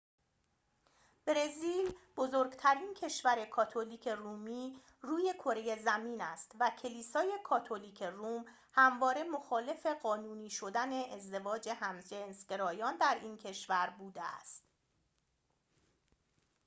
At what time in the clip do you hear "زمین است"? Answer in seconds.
5.83-6.51